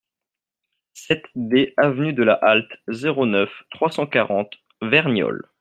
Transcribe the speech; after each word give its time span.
sept 0.95 1.25
D 1.35 1.75
avenue 1.77 2.11
de 2.11 2.23
la 2.23 2.33
Halte, 2.33 2.75
zéro 2.87 3.27
neuf, 3.27 3.51
trois 3.69 3.91
cent 3.91 4.07
quarante, 4.07 4.57
Verniolle 4.81 5.43